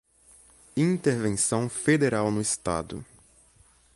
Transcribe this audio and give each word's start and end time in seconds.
intervenção 0.75 1.69
federal 1.69 2.31
no 2.31 2.41
Estado 2.41 3.05